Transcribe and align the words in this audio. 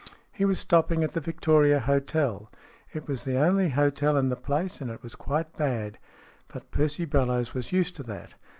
He 0.31 0.45
was 0.45 0.57
stopping 0.57 1.03
at 1.03 1.13
the 1.13 1.21
Victoria 1.21 1.79
Hotel. 1.79 2.49
It 2.91 3.07
was 3.07 3.23
the 3.23 3.37
only 3.37 3.69
hotel 3.69 4.17
in 4.17 4.29
the 4.29 4.35
place, 4.35 4.81
and 4.81 4.89
it 4.89 5.03
was 5.03 5.13
quite 5.13 5.55
bad. 5.55 5.99
But 6.47 6.71
Percy 6.71 7.05
Bellowes 7.05 7.53
was 7.53 7.71
used 7.71 7.97
to 7.97 8.03
that. 8.05 8.33